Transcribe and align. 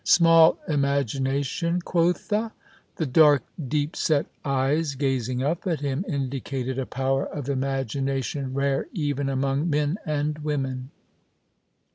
Small 0.03 0.57
imagiuatiuu, 0.67 1.83
quotha! 1.83 2.53
The 2.95 3.05
dark, 3.05 3.43
deep 3.67 3.95
set 3.95 4.25
eyes 4.43 4.95
gazing 4.95 5.43
up 5.43 5.67
at 5.67 5.81
him 5.81 6.03
indicated 6.07 6.79
a 6.79 6.87
power 6.87 7.27
of 7.27 7.47
imagination 7.47 8.55
rare 8.55 8.87
even 8.93 9.27
amono 9.27 9.69
men 9.69 9.99
and 10.03 10.39
women. 10.39 10.89